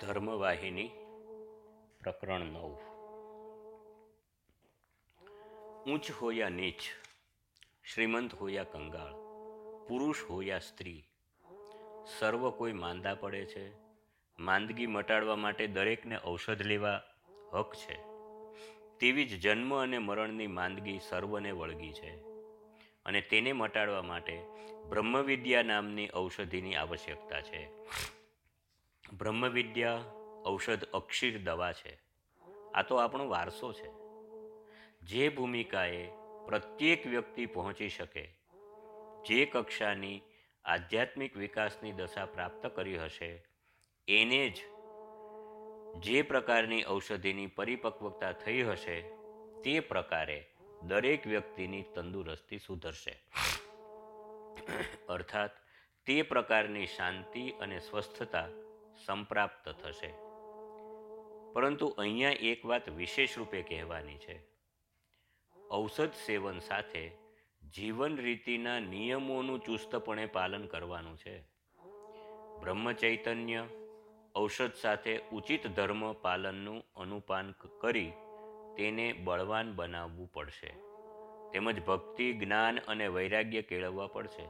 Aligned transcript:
ધર્મવાહિની, 0.00 0.90
પ્રકરણ 2.00 2.40
નવ. 2.40 2.76
ઊંચ 5.86 6.10
હોયા 6.10 6.48
નીચ, 6.48 6.80
શ્રીમંત 7.94 8.34
હોયા 8.34 8.64
કંગાળ, 8.64 9.12
પુરુષ 9.88 10.16
હોયા 10.30 10.58
સ્ત્રી. 10.58 11.04
સર્વ 12.18 12.50
કોઈ 12.50 12.72
માંદા 12.72 13.14
પડે 13.14 13.44
છે. 13.46 13.72
માંદગી 14.38 14.86
મટાડવા 14.86 15.36
માટે 15.36 15.66
દરેકને 15.66 16.18
ઔષધ 16.24 16.62
લેવા 16.62 17.02
હક 17.52 17.74
છે. 17.74 17.98
તેવી 18.98 19.24
જ 19.24 19.40
જન્મ 19.40 19.82
અને 19.82 19.98
મરણની 19.98 20.46
માંદગી 20.46 21.00
સર્વને 21.08 21.50
વળગી 21.50 21.92
છે 21.92 22.10
અને 23.06 23.20
તેને 23.20 23.52
મટાડવા 23.52 24.02
માટે 24.02 24.42
બ્રહ્મવિદ્યા 24.88 25.62
નામની 25.62 26.08
ઔષધિની 26.14 26.74
આવશ્યકતા 26.74 27.40
છે. 27.40 27.70
બ્રહ્મવિદ્યા, 29.14 30.04
ઔષધ, 30.46 30.84
અક્ષીર 30.84 31.42
દવા 31.42 31.72
છે. 31.72 31.98
આ 32.74 32.82
તો 32.82 32.96
આપણો 32.96 33.28
વારસો 33.28 33.72
છે. 33.72 33.90
જે 35.02 35.28
ભૂમિકાએ 35.28 36.08
પ્રત્યેક 36.46 37.06
વ્યક્તિ 37.06 37.46
પહોંચી 37.46 37.88
શકે, 37.88 38.38
જે 39.26 39.46
કક્ષાની 39.46 40.22
આધ્યાત્મિક 40.64 41.36
વિકાસની 41.36 41.92
દશા 41.92 42.26
પ્રાપ્ત 42.26 42.66
કરી 42.66 42.98
હશે, 42.98 43.44
એને 44.08 44.48
જ 44.48 44.56
જે 45.98 46.22
પ્રકારની 46.22 46.84
ઔષધિની 46.86 47.46
પરિપક્વતા 47.46 48.32
થઈ 48.32 48.62
હશે, 48.62 49.00
તે 49.64 49.80
પ્રકારે 49.80 50.46
દરેક 50.82 51.26
વ્યક્તિની 51.26 51.82
તંદુરસ્તી 51.82 52.58
સુધરશે. 52.58 53.22
અર્થાત, 55.08 55.50
તે 56.06 56.22
પ્રકારની 56.22 56.86
શાંતિ 56.86 57.50
અને 57.50 57.78
સ્વસ્થતા 57.78 58.48
સંપ્રાપ્ત 59.06 59.68
થશે. 59.68 60.14
પરંતુ 61.52 61.86
અહીંયા 61.86 62.30
એક 62.30 62.66
વાત 62.66 62.88
વિશેષ 62.88 63.38
રૂપે 63.38 63.62
કહેવાની 63.62 64.18
છે. 64.18 64.48
ઔષધ 65.70 66.10
સેવન 66.26 66.58
સાથે 66.58 67.10
જીવન 67.74 68.16
રીતિના 68.16 68.80
નિયમોનું 68.80 69.60
ચુસ્તપણે 69.60 70.26
પાલન 70.26 70.66
કરવાનું 70.66 71.16
છે. 71.16 71.40
બ્રહ્મચૈતન્ય 72.60 73.66
ઔષધ 74.36 74.72
સાથે 74.72 75.20
ઉચિત 75.32 75.66
ધર્મ 75.66 76.12
પાલનનું 76.12 76.82
અનુપાન 76.96 77.54
કરી 77.80 78.12
તેને 78.76 79.12
બળવાન 79.12 79.74
બનાવવું 79.74 80.32
પડશે. 80.32 80.74
તેમજ 81.52 81.84
ભક્તિ, 81.84 82.32
જ્ઞાન 82.32 82.78
અને 82.78 83.08
વૈરાગ્ય 83.08 83.62
કેળવવા 83.62 84.06
પડશે. 84.06 84.48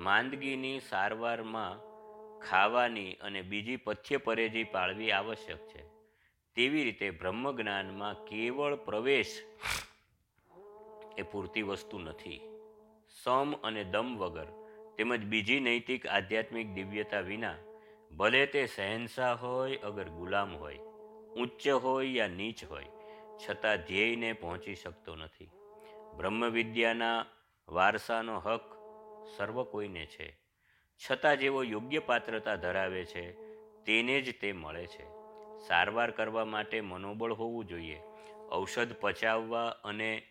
માંદગીની 0.00 0.80
સારવારમાં 0.80 1.95
ખાવાની 2.40 3.12
અને 3.12 3.42
બીજી 3.42 3.76
પથ્ય 3.76 4.16
પરેજી 4.16 4.64
પાળવી 4.64 5.12
આવશ્યક 5.12 5.58
છે. 5.68 5.82
તેવી 6.54 6.84
રીતે 6.84 7.10
બ્રહ્મજ્ઞાનમાં 7.10 8.24
કેવળ 8.24 8.74
પ્રવેશ 8.74 9.42
એ 11.18 11.22
પૂરતી 11.22 11.62
વસ્તુ 11.62 11.98
નથી. 11.98 12.40
સમ 13.22 13.52
અને 13.52 13.84
દમ 13.84 14.16
વગર 14.18 14.46
તેમજ 14.96 15.24
બીજી 15.24 15.60
નૈતિક 15.60 16.06
આધ્યાત્મિક 16.06 16.68
દિવ્યતા 16.72 17.20
વિના 17.20 17.54
ભલે 18.16 18.46
તે 18.46 18.66
સહેનશાહ 18.66 19.34
હોય, 19.34 19.76
અગર 19.76 20.08
ગુલામ 20.08 20.56
હોય, 20.56 20.78
ઉચ્ચ 21.36 21.68
હોય 21.68 22.06
યા 22.06 22.28
નીચ 22.28 22.64
હોય, 22.64 22.86
છતાં 23.48 23.76
ધ્યેયને 23.76 24.32
પહોંચી 24.32 24.74
શકતો 24.74 25.16
નથી. 25.16 25.50
બ્રહ્મવિદ્યાના 26.16 27.26
વારસાનો 27.68 28.38
હક 28.38 28.60
સર્વ 29.36 29.64
કોઈને 29.64 30.06
છે. 30.06 30.45
છતાં 31.10 31.36
જેઓ 31.36 31.62
યોગ્ય 31.62 31.98
પાત્રતા 31.98 32.56
ધરાવે 32.56 33.04
છે, 33.04 33.32
તેને 33.84 34.20
જ 34.20 34.40
તે 34.40 34.52
મળે 34.52 34.86
છે. 34.86 35.04
સારવાર 35.66 36.10
કરવા 36.10 36.44
માટે 36.44 36.80
મનોબળ 36.80 37.32
હોવું 37.32 37.64
જોઈએ. 37.64 38.00
ઔષધ 38.52 38.96
પચાવવા 39.00 39.68
અને 39.84 40.22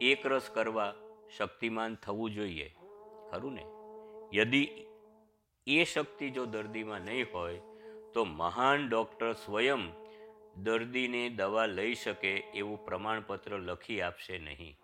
એકરસ 0.00 0.50
કરવા 0.50 0.94
શક્તિમાન 1.36 1.94
થવું 1.94 2.30
જોઈએ. 2.30 2.74
ખરું 3.30 3.52
ને? 3.52 3.64
યદી 4.34 4.86
એ 5.66 5.84
શક્તિ 5.84 6.30
જો 6.30 6.46
દર્દીમાં 6.46 7.00
નહીં 7.00 7.26
હોય, 7.34 7.60
તો 8.14 8.24
મહાન 8.24 8.88
ડૉક્ટર 8.88 9.32
સ્વયં 9.32 9.92
દર્દીને 10.62 11.28
દવા 11.28 11.66
લઈ 11.66 11.94
શકે 11.94 12.30
એવું 12.30 12.84
પ્રમાણપત્ર 12.84 13.58
લખી 13.58 14.00
આપશે 14.00 14.38
નહીં. 14.38 14.76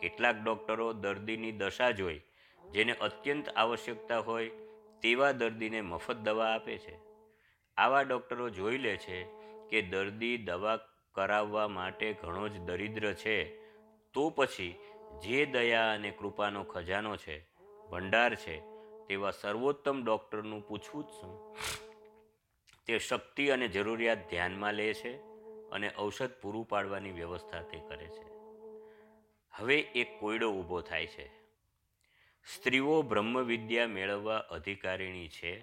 કેટલાક 0.00 0.36
ડૉક્ટરો 0.36 0.92
દર્દીની 0.92 1.52
દશા 1.52 1.90
જોઈ, 1.90 2.20
જેને 2.72 2.92
અત્યંત 2.92 3.48
આવશ્યકતા 3.48 4.18
હોય 4.18 4.50
તેવા 5.06 5.32
દર્દીને 5.32 5.80
મફત 5.80 6.16
દવા 6.16 6.54
આપે 6.54 6.78
છે? 6.78 6.98
આવા 7.76 8.02
ડૉક્ટરો 8.02 8.50
જોઈ 8.50 8.78
લે 8.78 8.96
છે 8.96 9.24
કે 9.70 9.82
દર્દી 9.82 10.38
દવા 10.38 10.76
કરાવવા 11.14 11.68
માટે 11.68 12.12
ઘણો 12.12 12.48
જ 12.48 12.60
દરિદ્ર 12.60 13.12
છે. 13.12 13.44
તો 14.12 14.30
પછી 14.30 14.74
જે 15.22 15.46
દયા 15.46 15.94
અને 15.94 16.10
કૃપાનો 16.10 16.64
ખજાનો 16.64 17.16
છે, 17.16 17.46
ભંડાર 17.90 18.34
છે, 18.34 18.60
તેવા 19.06 19.30
સર્વોત્તમ 19.30 20.04
ડૉક્ટરનું 20.04 20.68
પૂછવું 20.68 21.04
જ 21.04 21.08
શું? 21.08 21.56
તે 22.86 22.98
શક્તિ 22.98 23.48
અને 23.48 23.68
જરૂરિયાત 23.68 24.30
ધ્યાનમાં 24.30 24.74
લે 24.74 24.94
છે 24.94 25.16
અને 25.70 25.90
ઔષધ 25.98 26.30
પૂરું 26.42 26.68
પાડવાની 26.68 27.10
વ્યવસ્થા 27.10 27.62
તે 27.62 27.78
કરે 27.88 28.06
છે. 28.06 28.24
હવે 29.50 29.76
એક 29.76 30.20
કોયડો 30.20 30.52
ઊભો 30.52 30.80
થાય 30.80 31.06
છે. 31.06 31.35
સ્ત્રીઓ 32.54 33.02
બ્રહ્મવિદ્યા 33.02 33.86
મેળવવા 33.86 34.36
અધિકારીણી 34.36 35.28
છે? 35.28 35.60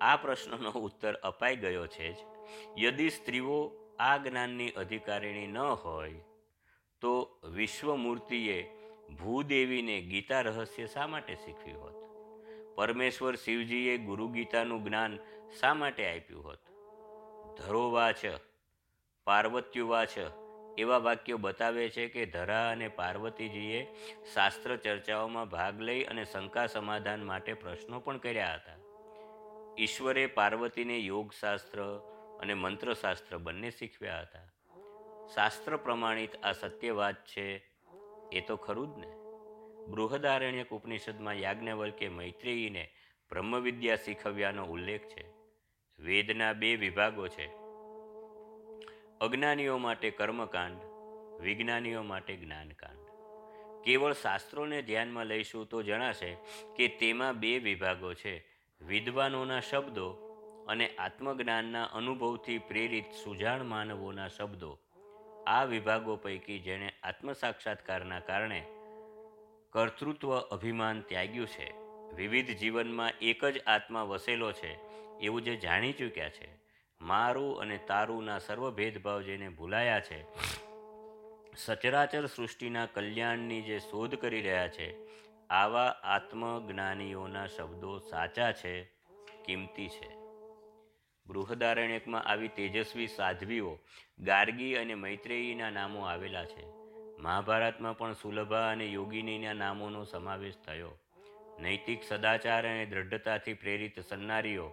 આ 0.00 0.16
પ્રશ્નનો 0.16 0.70
ઉત્તર 0.70 1.14
અપાઈ 1.14 1.56
ગયો 1.56 1.86
છે 1.86 2.12
જ. 2.12 2.16
યદિ 2.78 3.10
સ્ત્રીઓ 3.10 3.72
આ 3.98 4.16
જ્ઞાનની 4.16 4.70
અધિકારીણી 4.70 5.46
ન 5.46 5.58
હોય, 5.58 6.14
તો 7.00 7.40
વિશ્વમૂર્તિએ 7.44 8.70
ભૂદેવીને 9.22 10.00
ગીતા 10.00 10.40
રહસ્ય 10.40 10.86
શા 10.86 11.06
માટે 11.06 11.34
શીખવ્યું 11.34 11.82
હોત? 11.82 11.94
પરમેશ્વર 12.74 13.36
શિવજીએ 13.36 13.96
ગુરુ 13.96 14.28
ગીતાનું 14.28 14.84
જ્ઞાન 14.84 15.18
શા 15.60 15.74
માટે 15.74 16.18
આપ્યું 16.18 16.44
હોત? 16.44 16.58
ધરોવાચ, 17.58 18.26
પાર્વત્યુવાચ 19.24 20.18
એવા 20.78 20.98
વાક્યો 20.98 21.38
બતાવે 21.38 21.88
છે 21.88 22.08
કે 22.08 22.26
ધરા 22.26 22.70
અને 22.70 22.88
પાર્વતીજીએ 22.88 23.94
શાસ્ત્ર 24.34 24.76
ચર્ચાઓમાં 24.76 25.48
ભાગ 25.48 25.80
લઈ 25.80 26.04
અને 26.04 26.24
શંકા 26.24 26.66
સમાધાન 26.66 27.24
માટે 27.24 27.54
પ્રશ્નો 27.54 28.00
પણ 28.00 28.18
કર્યા 28.18 28.54
હતા. 28.54 28.76
ઈશ્વરે 29.78 30.26
પાર્વતીને 30.26 30.98
યોગશાસ્ત્ર 30.98 32.00
અને 32.40 32.54
મંત્રશાસ્ત્ર 32.54 33.38
બંને 33.38 33.70
શીખવ્યા 33.70 34.20
હતા. 34.20 34.52
શાસ્ત્ર 35.34 35.76
પ્રમાણિત 35.76 36.44
આ 36.44 36.52
સત્યવાદ 36.52 37.14
છે, 37.14 37.70
એ 38.32 38.40
તો 38.40 38.56
ખરું 38.56 38.94
જ 38.94 38.98
ને? 38.98 39.06
બૃહદારણ્યક 39.86 40.70
ઉપનિષદમાં 40.70 41.34
યાજ્ઞવલ્કે 41.34 42.08
મૈત્રેયીને 42.08 42.90
બ્રહ્મવિદ્યા 43.30 43.96
શીખવ્યાનો 43.96 44.64
ઉલ્લેખ 44.64 45.00
છે. 45.00 45.24
વેદના 45.98 46.52
બે 46.52 46.76
વિભાગો 46.76 47.28
છે. 47.28 47.63
અજ્ઞાનીઓ 49.20 49.78
માટે 49.78 50.10
કર્મકાંડ, 50.10 50.78
વિજ્ઞાનીઓ 51.40 52.02
માટે 52.02 52.36
જ્ઞાનકાંડ. 52.36 52.98
કેવળ 53.84 54.12
શાસ્ત્રોને 54.12 54.82
ધ્યાનમાં 54.82 55.26
લઈશું 55.26 55.66
તો 55.66 55.82
જણાશે 55.82 56.36
કે 56.76 56.88
તેમાં 56.88 57.38
બે 57.38 57.58
વિભાગો 57.58 58.14
છે, 58.14 58.44
વિદ્વાનોના 58.80 59.60
શબ્દો 59.60 60.08
અને 60.68 60.88
આત્મજ્ઞાનના 60.88 61.84
અનુભવથી 61.84 62.58
પ્રેરિત 62.58 63.04
સુજાણ 63.24 63.64
માનવોના 63.64 64.28
શબ્દો. 64.28 64.78
આ 65.46 65.64
વિભાગો 65.64 66.16
પૈકી 66.16 66.58
જેણે 66.58 66.92
આત્મસાક્ષાત્કારના 67.02 68.20
કારણે 68.20 68.64
કર્તૃત્વ 69.70 70.40
અભિમાન 70.40 71.00
ત્યાગ્યું 71.00 71.46
છે. 71.46 71.74
વિવિધ 72.16 72.50
જીવનમાં 72.50 73.10
એક 73.22 73.44
જ 73.44 73.62
આત્મા 73.66 74.02
વસેલો 74.02 74.52
છે, 74.52 74.74
એવું 75.18 75.42
જે 75.42 75.56
જાણી 75.56 75.92
ચૂક્યા 75.92 76.28
છે. 76.28 76.63
મારું 77.00 77.60
અને 77.60 77.78
તારુંના 77.78 78.38
સર્વ 78.38 78.70
ભેદભાવ 78.70 79.22
જેને 79.22 79.48
ભૂલાયા 79.48 80.00
છે, 80.00 80.24
સચરાચર 81.56 82.26
સૃષ્ટિના 82.26 82.86
કલ્યાણની 82.86 83.62
જે 83.62 83.78
શોધ 83.78 84.14
કરી 84.14 84.42
રહ્યા 84.42 84.68
છે, 84.68 84.94
આવા 85.50 85.86
આત્મજ્ઞાનીઓના 85.86 87.46
શબ્દો 87.46 87.98
સાચા 87.98 88.52
છે, 88.52 88.84
કિંમતી 89.44 89.88
છે. 89.88 90.08
બૃહદારણ્યકમાં 91.26 92.22
આવી 92.22 92.48
તેજસ્વી 92.48 93.06
સાધ્વીઓ 93.06 93.78
ગાર્ગી 94.20 94.74
અને 94.74 94.94
મૈત્રેયીના 94.94 95.70
નામો 95.70 96.00
આવેલા 96.00 96.44
છે. 96.44 96.66
મહાભારતમાં 97.18 97.98
પણ 97.98 98.12
સુલભા 98.12 98.70
અને 98.70 98.86
યોગિનીના 98.86 99.52
નામોનો 99.52 100.04
સમાવેશ 100.04 100.54
થયો. 100.66 100.98
નૈતિક 101.60 102.02
સદાચાર 102.02 102.66
અને 102.66 102.86
દ્રઢતાથી 102.86 103.54
પ્રેરિત 103.54 104.00
સન્નારીઓ 104.00 104.72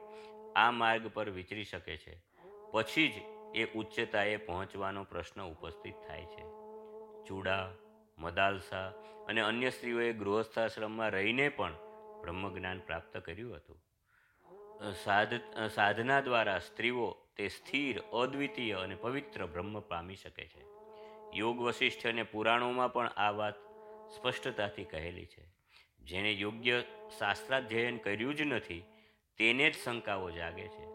આ 0.55 0.71
માર્ગ 0.71 1.07
પર 1.13 1.29
વિચરી 1.29 1.63
શકે 1.63 1.97
છે. 1.97 2.21
પછી 2.71 3.07
જ 3.07 3.13
એ 3.55 3.73
ઉચ્ચતાએ 3.73 4.37
પહોંચવાનો 4.37 5.03
પ્રશ્ન 5.03 5.43
ઉપસ્થિત 5.43 5.93
થાય 6.07 6.25
છે. 6.25 6.41
ચૂડા, 7.27 7.71
મદાલસા 8.17 8.89
અને 9.27 9.41
અન્ય 9.41 9.69
સ્ત્રીઓએ 9.69 10.13
ગૃહસ્થાશ્રમમાં 10.13 11.09
રહીને 11.09 11.49
પણ 11.49 11.73
બ્રહ્મજ્ઞાન 12.21 12.79
પ્રાપ્ત 12.79 13.17
કર્યું 13.17 13.55
હતું. 13.55 13.81
સાધ, 15.03 15.33
સાધના 15.73 16.21
દ્વારા 16.21 16.59
સ્ત્રીઓ 16.59 17.17
તે 17.37 17.47
સ્થિર, 17.47 17.99
અદ્વિતીય 17.99 18.73
અને 18.73 18.95
પવિત્ર 18.95 19.45
બ્રહ્મ 19.45 19.79
પામી 19.79 20.15
શકે 20.15 20.45
છે. 20.45 20.65
યોગ 21.35 21.61
વશિષ્ઠ 21.61 22.07
અને 22.07 22.23
પુરાણોમાં 22.23 22.93
પણ 22.93 23.07
આ 23.07 23.31
વાત 23.31 23.53
સ્પષ્ટતાથી 24.09 24.83
કહેલી 24.83 25.25
છે. 25.25 25.51
જેણે 25.99 26.31
યોગ્ય 26.31 26.83
શાસ્ત્રાધ્યયન 27.19 27.97
કર્યું 27.97 28.35
જ 28.35 28.41
નથી 28.41 28.83
તેને 29.41 29.69
જ 29.69 29.75
શંકાઓ 29.75 30.31
જાગે 30.31 30.67
છે. 30.67 30.85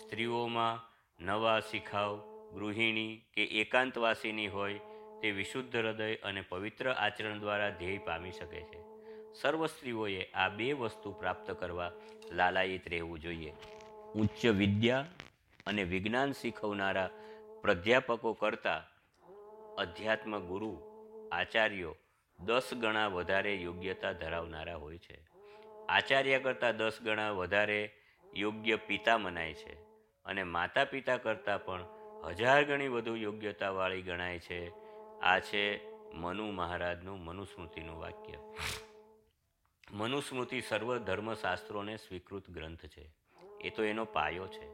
સ્ત્રીઓમાં 0.00 0.90
નવા 1.24 1.60
શિખાવ 1.60 2.20
ગૃહિણી 2.54 3.24
કે 3.34 3.44
એકાંતવાસીની 3.44 4.48
હોય 4.48 4.80
તે 5.22 5.30
વિશુદ્ધ 5.30 5.76
હૃદય 5.76 6.14
અને 6.14 6.40
પવિત્ર 6.40 6.90
આચરણ 6.90 7.38
દ્વારા 7.38 7.70
ધ્યેય 7.70 7.98
પામી 7.98 8.30
શકે 8.32 8.60
છે. 8.60 8.78
સર્વ 9.34 9.66
સ્ત્રીઓએ 9.66 10.30
આ 10.30 10.48
બે 10.48 10.72
વસ્તુ 10.72 11.12
પ્રાપ્ત 11.12 11.50
કરવા 11.50 11.92
લાલાયિત 12.32 12.88
રહેવું 12.88 13.20
જોઈએ. 13.20 13.52
ઉચ્ચ 14.14 14.46
વિદ્યા 14.46 15.06
અને 15.66 15.84
વિજ્ઞાન 15.84 16.32
શીખવનારા 16.32 17.10
પ્રાધ્યાપકો 17.62 18.32
કરતાં 18.32 18.82
અધ્યાત્મ 19.74 20.38
ગુરુ, 20.38 20.82
આચાર્યો 21.32 21.96
દસ 22.40 22.74
ગણા 22.74 23.06
વધારે 23.06 23.54
યોગ્યતા 23.54 24.12
ધરાવનારા 24.12 24.76
હોય 24.76 24.98
છે. 24.98 25.27
આચાર્ય 25.88 26.38
કરતાં 26.38 26.76
દસ 26.76 27.00
ગણા 27.00 27.30
વધારે 27.30 27.94
યોગ્ય 28.34 28.76
પિતા 28.76 29.18
મનાય 29.18 29.54
છે 29.54 29.72
અને 30.24 30.42
માતા 30.42 30.84
પિતા 30.84 31.16
કરતાં 31.16 31.64
પણ 31.64 31.84
હજાર 32.24 32.64
ગણી 32.64 32.88
વધુ 32.88 33.16
યોગ્યતાવાળી 33.16 34.02
ગણાય 34.02 34.38
છે. 34.38 34.72
આ 35.20 35.38
છે 35.38 35.90
મનુ 36.12 36.50
મહારાજનું 36.50 37.24
મનુસ્મૃતિનું 37.24 38.00
વાક્ય. 38.00 38.32
મનુસ્મૃતિ 39.90 40.60
સર્વ 40.60 40.98
ધર્મશાસ્ત્રોને 40.98 41.96
સ્વીકૃત 41.96 42.50
ગ્રંથ 42.50 42.86
છે. 42.86 43.10
એ 43.60 43.70
તો 43.70 43.84
એનો 43.84 44.04
પાયો 44.04 44.46
છે. 44.46 44.68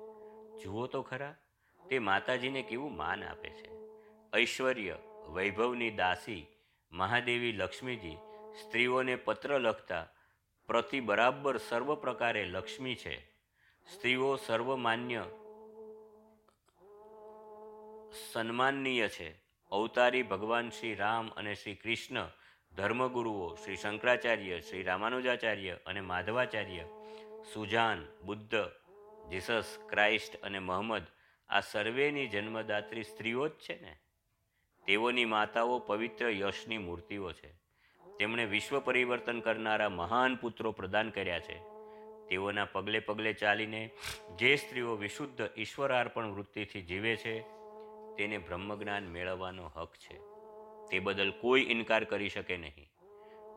જુઓ 0.62 0.87
તો 0.87 1.02
ખરા, 1.02 1.34
તે 1.90 1.99
માતાજીને 1.99 2.62
કેવું 2.62 2.96
માન 2.96 3.25
આપે 3.25 3.50
છે. 3.50 3.70
ઐશ્વર્ય, 4.37 4.96
વૈભવની 5.28 5.90
દાસી, 5.90 6.46
મહાદેવી 6.93 7.52
લક્ષ્મીજી 7.52 8.17
સ્ત્રીઓને 8.62 9.17
પત્ર 9.17 9.60
લખતા 9.60 10.06
પ્રતિ 10.66 11.00
બરાબર 11.00 11.58
સર્વ 11.58 11.94
પ્રકારે 11.94 12.44
લક્ષ્મી 12.44 12.94
છે. 12.94 13.26
સ્ત્રીઓ 13.93 14.37
સર્વમાન્ય 14.37 15.25
સન્માનનીય 18.32 19.08
છે. 19.08 19.44
અવતારી 19.70 20.22
ભગવાન 20.22 20.70
શ્રી 20.70 20.94
રામ 20.94 21.31
અને 21.31 21.55
શ્રી 21.55 21.75
કૃષ્ણ, 21.75 22.28
ધર્મગુરુઓ 22.76 23.55
શ્રી 23.55 23.76
શંકરાચાર્ય, 23.76 24.61
શ્રી 24.61 24.82
રામાનુજાચાર્ય 24.82 25.78
અને 25.87 26.00
માધવાચાર્ય, 26.00 26.84
સુજાન, 27.55 28.06
બુદ્ધ, 28.22 28.55
જીસસ, 29.31 29.78
ક્રાઇસ્ટ 29.88 30.43
અને 30.43 30.58
મોહમ્મદ 30.58 31.02
આ 31.49 31.60
સર્વેની 31.60 32.26
જન્મદાત્રી 32.26 33.02
સ્ત્રીઓ 33.02 33.49
જ 33.49 33.52
છે 33.52 33.81
ને? 33.81 33.96
તેઓની 34.87 35.25
માતાઓ 35.25 35.78
પવિત્ર 35.78 36.31
યશની 36.31 36.78
મૂર્તિઓ 36.78 37.32
છે. 37.32 37.63
તેમણે 38.19 38.44
વિશ્વ 38.44 38.81
પરિવર્તન 38.81 39.40
કરનારા 39.40 39.88
મહાન 39.88 40.34
પુત્રો 40.37 40.72
પ્રદાન 40.72 41.11
કર્યા 41.11 41.40
છે. 41.40 41.75
તેઓના 42.28 42.64
પગલે 42.64 42.99
પગલે 42.99 43.32
ચાલીને 43.32 43.90
જે 44.37 44.56
સ્ત્રીઓ 44.56 44.96
વિશુદ્ધ 44.96 45.49
ઈશ્વરાર્પણ 45.56 46.26
વૃત્તિથી 46.26 46.82
જીવે 46.82 47.16
છે, 47.16 47.40
તેને 48.16 48.38
બ્રહ્મજ્ઞાન 48.38 49.08
મેળવવાનો 49.08 49.70
હક 49.76 49.94
છે. 49.94 50.20
તે 50.90 50.99
બદલ 50.99 51.31
કોઈ 51.31 51.66
ઇનકાર 51.70 52.05
કરી 52.05 52.28
શકે 52.28 52.56
નહીં. 52.56 52.90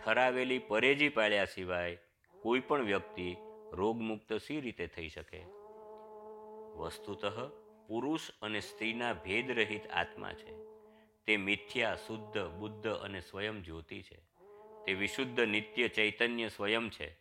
ઠરાવેલી 0.06 0.60
પરેજી 0.60 1.10
પાળ્યા 1.10 1.46
સિવાય 1.46 1.98
કોઈ 2.42 2.60
પણ 2.60 2.84
વ્યક્તિ 2.84 3.36
રોગમુક્ત 3.74 4.34
સી 4.34 4.62
રીતે 4.62 4.88
થઈ 4.88 5.10
શકે? 5.10 5.44
વસ્તુતઃ, 6.76 7.26
પુરુષ 7.88 8.20
અને 8.42 8.60
સ્ત્રીના 8.60 9.14
ભેદરહિત 9.14 9.88
આત્મા 9.88 10.34
છે. 10.34 10.54
તે 11.26 11.38
મિથ્યા, 11.38 11.96
શુદ્ધ, 11.96 12.38
બુદ્ધ 12.38 12.88
અને 12.88 13.22
સ્વયં 13.22 13.64
જ્યોતિ 13.64 14.02
છે. 14.02 14.27
તે 14.88 14.94
વિશુદ્ધ 14.94 15.40
નિત્ય 15.40 15.88
ચૈતન્ય 15.88 16.48
સ્વયં 16.48 16.90
છે, 16.90 17.12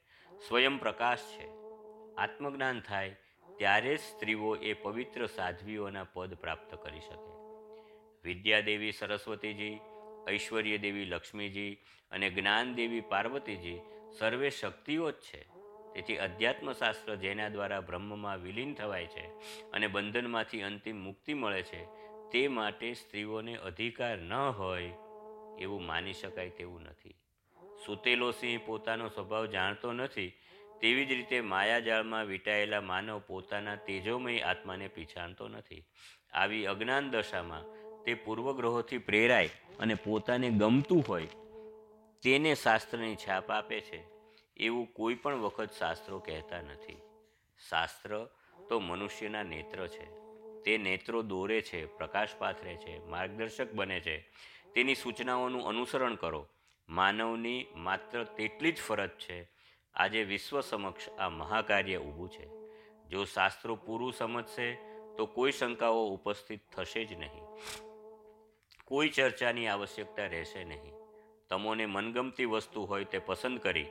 સ્વયં 0.48 0.78
પ્રકાશ 0.78 1.18
છે. 1.18 1.46
આત્મજ્ઞાન 2.16 2.80
થાય 2.80 3.16
ત્યારે 3.58 3.96
જ 3.96 4.00
સ્ત્રીઓ 4.00 4.54
એ 4.54 4.72
પવિત્ર 4.72 5.26
સાધ્વીઓના 5.26 6.04
પદ 6.04 6.34
પ્રાપ્ત 6.34 6.74
કરી 6.74 7.00
શકે. 7.00 7.32
વિદ્યાદેવી 8.24 8.92
સરસ્વતીજી, 8.92 9.80
ઐશ્વર્ય 10.28 10.78
દેવી 10.78 11.04
લક્ષ્મીજી 11.04 11.78
અને 12.10 12.30
જ્ઞાનદેવી 12.30 13.00
પાર્વતીજી 13.00 13.80
સર્વે 14.18 14.50
શક્તિઓ 14.50 15.10
જ 15.10 15.14
છે. 15.14 15.42
તેથી 15.94 16.16
અધ્યાત્મશાસ્ત્ર 16.16 17.14
જેના 17.14 17.48
દ્વારા 17.48 17.80
બ્રહ્મમાં 17.80 18.42
વિલીન 18.42 18.74
થવાય 18.74 19.06
છે 19.06 19.26
અને 19.70 19.86
બંધનમાંથી 19.86 20.62
અંતિમ 20.62 20.96
મુક્તિ 20.96 21.34
મળે 21.34 21.62
છે, 21.62 21.84
તે 22.30 22.48
માટે 22.48 22.94
સ્ત્રીઓને 22.94 23.56
અધિકાર 23.56 24.18
ન 24.18 24.32
હોય 24.32 24.92
એવું 25.58 25.86
માની 25.86 26.12
શકાય 26.12 26.50
તેવું 26.50 26.82
નથી. 26.82 27.14
સૂતેલો 27.86 28.30
સિંહ 28.30 28.60
પોતાનો 28.66 29.08
સ્વભાવ 29.08 29.46
જાણતો 29.46 29.92
નથી, 29.92 30.32
તેવી 30.80 31.04
જ 31.04 31.12
રીતે 31.12 31.40
માયાજાળમાં 31.40 32.24
વીંટાયેલા 32.24 32.80
માનવ 32.80 33.18
પોતાના 33.18 33.76
તેજોમય 33.76 34.40
આત્માને 34.40 34.88
પીછાણતો 34.88 35.48
નથી. 35.48 35.84
આવી 36.32 36.66
અજ્ઞાન 36.66 37.10
દશામાં 37.10 37.64
તે 38.04 38.14
પૂર્વગ્રહોથી 38.14 38.98
પ્રેરાય 38.98 39.50
અને 39.80 39.94
પોતાને 39.94 40.50
ગમતું 40.50 41.04
હોય, 41.08 41.26
તેને 42.22 42.54
શાસ્ત્રની 42.54 43.16
છાપ 43.16 43.50
આપે 43.50 43.80
છે, 43.80 44.02
એવું 44.56 44.92
કોઈ 44.92 45.14
પણ 45.14 45.34
વખત 45.34 45.70
શાસ્ત્રો 45.78 46.18
કહેતા 46.18 46.60
નથી. 46.62 46.96
શાસ્ત્ર 47.68 48.28
તો 48.68 48.80
મનુષ્યના 48.80 49.42
નેત્ર 49.42 49.86
છે. 49.86 50.06
તે 50.62 50.78
નેત્રો 50.78 51.22
દોરે 51.22 51.60
છે, 51.60 51.86
પ્રકાશ 51.86 52.28
પાથરે 52.38 52.76
છે, 52.76 53.04
માર્ગદર્શક 53.04 53.72
બને 53.72 54.00
છે. 54.00 54.30
તેની 54.74 54.94
સૂચનાઓનું 54.94 55.68
અનુસરણ 55.68 56.14
કરો. 56.14 56.48
માનવની 56.88 57.66
માત્ર 57.76 58.24
તેટલી 58.24 58.72
જ 58.72 58.76
ફરજ 58.76 59.10
છે. 59.10 59.48
આજે 59.94 60.22
વિશ્વ 60.22 60.60
સમક્ષ 60.60 61.08
આ 61.08 61.28
મહાકાર્ય 61.28 61.96
ઊભું 61.96 62.30
છે. 62.30 62.48
જો 63.08 63.24
શાસ્ત્રો 63.24 63.74
પૂરું 63.74 64.12
સમજશે, 64.12 64.74
તો 65.16 65.26
કોઈ 65.26 65.52
શંકાઓ 65.52 66.06
ઉપસ્થિત 66.06 66.60
થશે 66.72 67.04
જ 67.04 67.12
નહીં. 67.12 67.42
કોઈ 68.84 69.08
ચર્ચાની 69.08 69.66
આવશ્યકતા 69.66 70.26
રહેશે 70.26 70.64
નહીં. 70.64 70.92
તમોને 71.50 71.86
મનગમતી 71.86 72.44
વસ્તુ 72.44 72.84
હોય 72.84 73.04
તે 73.04 73.18
પસંદ 73.18 73.58
કરી, 73.58 73.86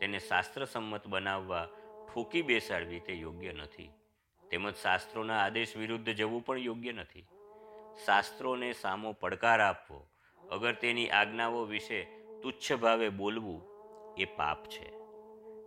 તેને 0.00 0.18
શાસ્ત્રસંમત 0.18 1.06
બનાવવા 1.06 1.68
ઠોકી 2.14 2.42
બેસાડવી 2.42 3.00
તે 3.00 3.12
યોગ્ય 3.12 3.52
નથી. 3.52 3.90
તેમજ 4.50 4.74
શાસ્ત્રોના 4.74 5.44
આદેશ 5.44 5.76
વિરુદ્ધ 5.76 6.10
જવું 6.10 6.44
પણ 6.44 6.58
યોગ્ય 6.58 6.92
નથી. 6.92 7.26
શાસ્ત્રોને 8.04 8.72
સામો 8.72 9.12
પડકાર 9.12 9.60
આપવો, 9.60 10.06
અગર 10.50 10.72
તેની 10.74 11.10
આજ્ઞાઓ 11.10 11.64
વિશે 11.64 12.19
તુચ્છ 12.42 12.72
ભાવે 12.72 13.08
બોલવું 13.08 13.62
એ 14.18 14.24
પાપ 14.24 14.64
છે. 14.64 14.92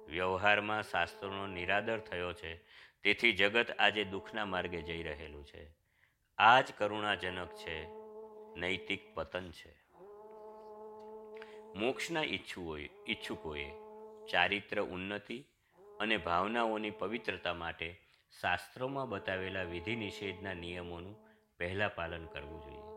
વ્યવહારમાં 0.07 0.83
શાસ્ત્રોનો 0.83 1.47
નિરાદર 1.47 1.99
થયો 1.99 2.33
છે. 2.33 2.55
તેથી 3.03 3.31
જગત 3.31 3.71
આજે 3.79 4.03
દુઃખના 4.03 4.45
માર્ગે 4.45 4.81
જઈ 4.81 5.03
રહેલું 5.03 5.45
છે. 5.45 5.75
આ 6.37 6.61
જ 6.61 6.65
કરુણાજનક 6.77 7.55
છે. 7.55 7.85
નૈતિક 8.59 9.15
પતન 9.15 9.51
છે. 9.51 9.83
મોક્ષના 11.75 12.21
ઈચ્છુઓએ 12.21 12.89
ઈચ્છુકોએ 13.07 13.65
ચારિત્ર 14.25 14.81
ઉન્નતિ 14.81 15.45
અને 15.99 16.17
ભાવનાઓની 16.17 16.89
પવિત્રતા 16.89 17.53
માટે 17.53 18.01
શાસ્ત્રોમાં 18.41 19.09
બતાવેલા 19.09 19.63
વિધિ 19.63 19.95
નિષેધના 19.95 20.53
નિયમોનું 20.53 21.15
પહેલાં 21.57 21.95
પાલન 21.95 22.25
કરવું 22.25 22.61
જોઈએ. 22.61 22.93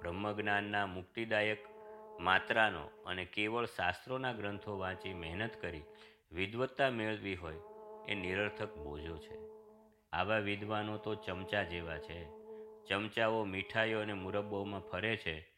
બ્રહ્મજ્ઞાનના 0.00 0.86
મુક્તિદાયક 0.86 1.71
માત્રાનો 2.20 2.84
અને 3.06 3.24
કેવળ 3.24 3.66
શાસ્ત્રોના 3.66 4.32
ગ્રંથો 4.32 4.78
વાંચી 4.78 5.14
મહેનત 5.14 5.56
કરી 5.60 5.82
વિદવત્તા 6.32 6.90
મેળવી 6.90 7.34
હોય 7.34 7.56
એ 8.08 8.14
નિરર્થક 8.14 8.74
બોજો 8.76 9.18
છે. 9.18 9.38
આવા 10.12 10.38
વિદ્વાનો 10.38 10.98
તો 10.98 11.14
ચમચા 11.14 11.62
જેવા 11.62 11.98
છે. 11.98 12.42
ચમચાઓ 12.88 13.44
મીઠાઈઓ 13.44 14.00
અને 14.00 14.12
મુરબ્બોમાં 14.12 14.80
ફરે 14.80 15.16
છે, 15.16 15.52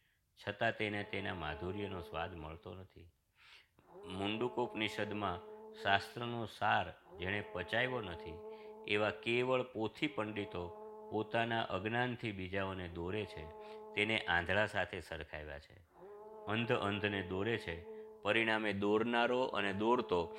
છતાં 0.48 0.72
તેને 0.72 1.04
તેના 1.04 1.34
માધુર્યનો 1.34 2.02
સ્વાદ 2.02 2.34
મળતો 2.34 2.74
નથી. 2.74 3.10
મુંડુકોપનિષદમાં 4.04 5.38
શાસ્ત્રનો 5.82 6.46
સાર 6.46 7.16
જેણે 7.18 7.44
પચાવ્યો 7.52 8.00
નથી, 8.00 8.34
એવા 8.88 9.10
કેવળ 9.10 9.62
પોથી 9.62 10.06
પંડિતો 10.06 10.80
પોતાના 11.12 11.62
અજ્ઞાનથી 11.62 12.32
બીજાઓને 12.32 12.88
દોરે 12.88 13.24
છે, 13.24 13.46
તેને 13.94 14.18
આંધળા 14.18 14.66
સાથે 14.66 15.00
સરખાવ્યા 15.00 15.58
છે. 15.58 15.93
અંધ 16.48 16.72
અંધને 16.72 17.22
દોરે 17.22 17.58
છે. 17.58 17.76
પરિણામે 18.22 18.72
દોરનારો 18.72 19.42
અને 19.42 19.72
દોરતો 19.72 20.36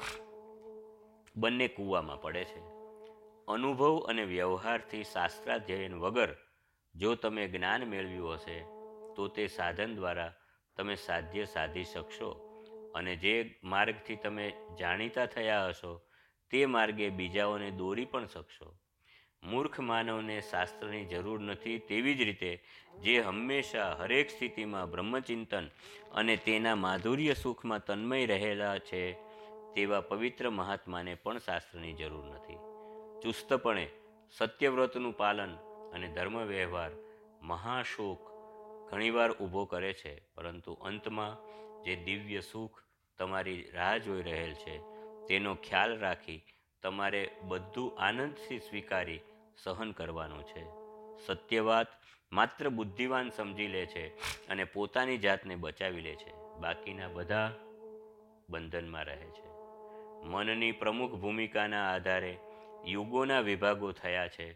બંને 1.35 1.67
કૂવામાં 1.67 2.21
પડે 2.21 2.45
છે. 2.45 2.59
અનુભવ 3.47 3.99
અને 3.99 4.23
વ્યવહારથી 4.23 5.03
શાસ્ત્રાધ્યયન 5.03 5.95
વગર 5.95 6.35
જો 6.95 7.15
તમે 7.15 7.47
જ્ઞાન 7.47 7.83
મેળવ્યું 7.83 8.33
હશે, 8.33 8.65
તો 9.15 9.27
તે 9.27 9.47
સાધન 9.47 9.95
દ્વારા 9.95 10.33
તમે 10.77 10.95
સાધ્ય 10.95 11.45
સાધી 11.45 11.83
શકશો 11.83 12.29
અને 12.95 13.15
જે 13.15 13.59
માર્ગથી 13.63 14.15
તમે 14.15 14.53
જાણીતા 14.79 15.25
થયા 15.25 15.67
હશો, 15.67 16.01
તે 16.51 16.65
માર્ગે 16.65 17.09
બીજાઓને 17.09 17.71
દોરી 17.71 18.05
પણ 18.05 18.25
શકશો. 18.25 18.77
મૂર્ખ 19.45 19.79
માનવને 19.79 20.37
શાસ્ત્રની 20.41 21.05
જરૂર 21.05 21.39
નથી 21.41 21.77
તેવી 21.89 22.15
જ 22.15 22.21
રીતે 22.21 22.51
જે 23.01 23.15
હંમેશા 23.21 23.89
હરેક 23.99 24.29
સ્થિતિમાં 24.29 24.91
બ્રહ્મચિંતન 24.91 25.67
અને 26.11 26.35
તેના 26.37 26.75
માધુર્ય 26.75 27.33
સુખમાં 27.33 27.85
તન્મય 27.85 28.25
રહેલા 28.25 28.77
છે 28.79 29.01
તેવા 29.75 30.07
પવિત્ર 30.09 30.49
મહાત્માને 30.49 31.13
પણ 31.15 31.37
શાસ્ત્રની 31.37 31.93
જરૂર 31.93 32.25
નથી. 32.25 32.59
ચુસ્તપણે 33.23 33.85
સત્યવ્રતનું 34.37 35.17
પાલન 35.17 35.53
અને 35.93 36.07
ધર્મ 36.07 36.37
વ્યવહાર 36.45 36.91
મહાશોક 37.41 38.21
ઘણીવાર 38.89 39.31
ઊભો 39.31 39.65
કરે 39.65 39.93
છે, 39.93 40.13
પરંતુ 40.35 40.73
અંતમાં 40.83 41.37
જે 41.85 41.93
દિવ્ય 41.95 42.41
સુખ 42.41 42.77
તમારી 43.19 43.61
રાહ 43.73 43.97
જોઈ 43.97 44.21
રહેલ 44.21 44.53
છે, 44.53 44.75
તેનો 45.27 45.55
ખ્યાલ 45.55 45.99
રાખી 45.99 46.41
તમારે 46.83 47.23
બધું 47.43 47.95
આનંદથી 47.99 48.59
સ્વીકારી 48.59 49.21
સહન 49.63 49.91
કરવાનું 49.91 50.43
છે. 50.43 50.65
સત્ય 51.25 51.59
વાત 51.61 51.87
માત્ર 52.31 52.69
બુદ્ધિવાન 52.69 53.29
સમજી 53.29 53.67
લે 53.67 53.85
છે 53.85 54.07
અને 54.47 54.63
પોતાની 54.63 55.17
જાતને 55.17 55.55
બચાવી 55.55 56.01
લે 56.01 56.15
છે. 56.15 56.59
બાકીના 56.59 57.07
બધા 57.07 57.51
બંધનમાં 58.49 59.03
રહે 59.03 59.15
છે. 59.15 59.55
મનની 60.23 60.71
પ્રમુખ 60.71 61.11
ભૂમિકાના 61.11 61.93
આધારે 61.93 62.37
યુગોના 62.85 63.39
વિભાગો 63.39 63.91
થયા 63.91 64.27
છે. 64.27 64.53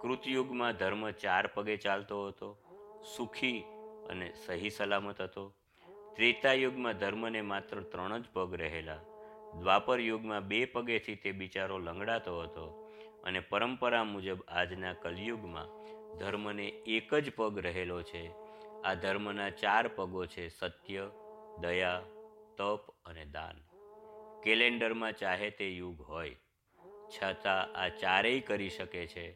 કૃતયુગમાં 0.00 0.72
ધર્મ 0.72 1.10
ચાર 1.10 1.46
પગે 1.46 1.76
ચાલતો 1.76 2.26
હતો. 2.26 2.56
સુખી 3.16 3.60
અને 4.10 4.32
સહી 4.46 4.70
સલામત 4.70 5.20
હતો. 5.20 5.54
ત્રેતા 6.16 6.52
યુગમાં 6.52 6.98
ધર્મને 6.98 7.40
માત્ર 7.40 7.80
ત્રણ 7.80 8.18
જ 8.18 8.24
પગ 8.32 8.54
રહેલા. 8.54 8.98
દ્વાપર 9.58 10.00
યુગમાં 10.00 10.40
બે 10.40 10.64
પગેથી 10.64 11.14
તે 11.14 11.32
બિચારો 11.32 11.78
લંગડાતો 11.78 12.40
હતો. 12.40 12.81
અને 13.24 13.40
પરંપરા 13.40 14.04
મુજબ 14.04 14.40
આજના 14.48 14.92
કલયુગમાં 14.92 15.68
ધર્મને 16.18 16.66
એક 16.86 17.14
જ 17.14 17.30
પગ 17.36 17.58
રહેલો 17.58 18.02
છે. 18.02 18.24
આ 18.84 18.94
ધર્મના 18.94 19.50
ચાર 19.50 19.88
પગો 19.88 20.26
છે 20.26 20.48
સત્ય, 20.48 21.04
દયા, 21.60 22.00
તપ 22.56 22.82
અને 23.04 23.24
દાન. 23.24 23.56
કેલેન્ડરમાં 24.42 25.12
ચાહે 25.12 25.50
તે 25.50 25.68
યુગ 25.76 26.02
હોય, 26.02 26.34
છતાં 27.14 27.72
આ 27.74 27.88
ચારેય 27.88 28.40
કરી 28.40 28.68
શકે 28.68 29.06
છે, 29.06 29.26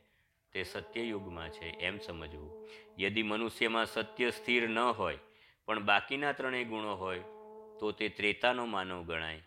તે 0.52 0.62
સત્યયુગમાં 0.62 1.50
છે 1.50 1.66
એમ 1.80 1.98
સમજવું. 1.98 2.52
યદિ 2.98 3.22
મનુષ્યમાં 3.22 3.86
સત્ય 3.86 4.30
સ્થિર 4.30 4.68
ન 4.68 4.78
હોય, 4.78 5.18
પણ 5.68 5.84
બાકીના 5.84 6.32
ત્રણેય 6.32 6.64
ગુણો 6.64 6.94
હોય, 6.94 7.24
તો 7.78 7.92
તે 7.92 8.08
ત્રેતાનો 8.08 8.66
માનવ 8.66 9.04
ગણાય. 9.04 9.42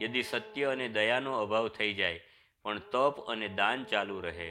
યદિ 0.00 0.22
સત્ય 0.22 0.64
અને 0.64 0.88
દયાનો 0.88 1.32
અભાવ 1.38 1.68
થઈ 1.68 1.94
જાય 1.94 2.20
પણ 2.62 2.78
તપ 2.78 3.20
અને 3.28 3.48
દાન 3.48 3.84
ચાલુ 3.84 4.20
રહે, 4.20 4.50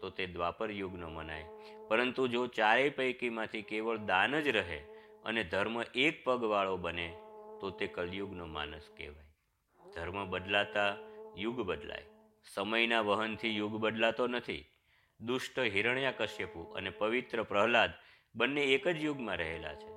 તો 0.00 0.10
તે 0.10 0.26
દ્વાપર 0.26 0.70
યુગનો 0.70 1.08
મનાય. 1.08 1.44
પરંતુ 1.88 2.28
જો 2.28 2.46
ચારેય 2.46 2.90
પૈકીમાંથી 2.90 3.62
કેવળ 3.62 3.96
દાન 3.96 4.40
જ 4.40 4.48
રહે 4.48 4.78
અને 5.24 5.44
ધર્મ 5.44 5.82
એક 5.94 6.24
પગવાળો 6.24 6.76
બને, 6.76 7.08
તો 7.60 7.70
તે 7.70 7.86
કલયુગનો 7.86 8.46
માનસ 8.46 8.88
કહેવાય. 8.96 9.34
ધર્મ 9.94 10.30
બદલાતા 10.30 10.96
યુગ 11.36 11.60
બદલાય. 11.60 12.04
સમયના 12.54 13.00
વહનથી 13.00 13.56
યુગ 13.56 13.76
બદલાતો 13.76 14.26
નથી. 14.26 14.64
દુષ્ટ 15.20 15.58
હિરણ્યાકશ્યપુ 15.60 16.62
અને 16.62 16.90
પવિત્ર 16.90 17.42
પ્રહલાદ 17.42 17.90
બંને 18.34 18.62
એક 18.62 18.88
જ 18.88 19.04
યુગમાં 19.04 19.36
રહેલા 19.36 19.74
છે. 19.74 19.88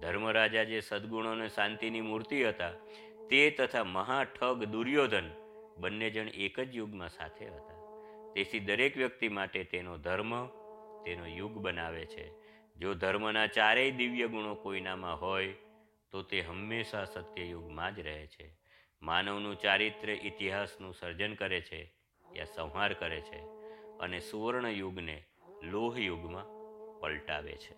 ધર્મરાજા 0.00 0.64
જે 0.64 0.80
સદગુણો 0.80 1.30
અને 1.30 1.48
શાંતિની 1.48 2.00
મૂર્તિ 2.00 2.44
હતા, 2.44 2.70
તે 3.30 3.50
તથા 3.50 3.84
મહાઠગ 3.84 4.64
દુર્યોધન 4.64 5.30
બંને 5.76 6.10
જણ 6.10 6.28
એક 6.28 6.60
જ 6.60 6.76
યુગમાં 6.76 7.08
સાથે 7.08 7.48
હતા. 7.48 7.84
તેથી 8.34 8.60
દરેક 8.60 8.96
વ્યક્તિ 8.96 9.28
માટે 9.28 9.64
તેનો 9.64 9.98
ધર્મ, 9.98 10.46
તેનો 11.04 11.26
યુગ 11.26 11.52
બનાવે 11.52 12.06
છે. 12.06 12.30
જો 12.76 12.94
ધર્મના 12.94 13.46
ચારેય 13.46 13.90
દિવ્ય 13.90 14.26
ગુણો 14.26 14.54
કોઈનામાં 14.54 15.20
હોય, 15.20 15.54
તો 16.10 16.22
તે 16.22 16.40
હંમેશા 16.40 17.04
સત્યયુગમાં 17.04 17.94
જ 17.94 18.00
રહે 18.00 18.26
છે. 18.26 18.64
માનવનું 19.02 19.58
ચારિત્ર્ય 19.58 20.12
ઇતિહાસનું 20.12 20.94
સર્જન 20.94 21.34
કરે 21.34 21.60
છે 21.60 21.94
યા 22.36 22.44
સંહાર 22.44 22.92
કરે 22.92 23.20
છે 23.20 23.38
અને 23.98 24.20
સુવર્ણ 24.20 24.68
યુગને 24.68 25.24
લોહ 25.62 25.98
યુગમાં 25.98 26.44
પલટાવે 27.00 27.52
છે. 27.52 27.74